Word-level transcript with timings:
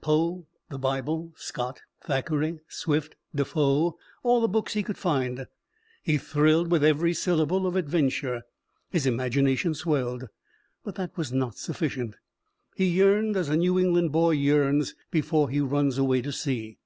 Poe, 0.00 0.48
the 0.70 0.76
Bible, 0.80 1.32
Scott, 1.36 1.82
Thackeray, 2.02 2.58
Swift, 2.66 3.14
Defoe 3.32 3.96
all 4.24 4.40
the 4.40 4.48
books 4.48 4.72
he 4.72 4.82
could 4.82 4.98
find. 4.98 5.46
He 6.02 6.18
thrilled 6.18 6.68
with 6.72 6.82
every 6.82 7.14
syllable 7.14 7.64
of 7.64 7.76
adventure. 7.76 8.42
His 8.90 9.06
imagination 9.06 9.72
swelled. 9.72 10.24
But 10.82 10.96
that 10.96 11.16
was 11.16 11.32
not 11.32 11.54
sufficient. 11.58 12.16
He 12.74 12.86
yearned 12.86 13.36
as 13.36 13.48
a 13.48 13.56
New 13.56 13.78
England 13.78 14.10
boy 14.10 14.32
yearns 14.32 14.96
before 15.12 15.48
he 15.48 15.60
runs 15.60 15.96
away 15.96 16.22
to 16.22 16.32
sea. 16.32 16.78